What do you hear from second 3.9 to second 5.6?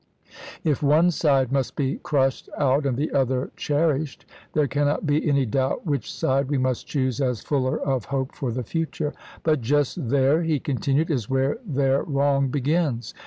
ished, there cannot be any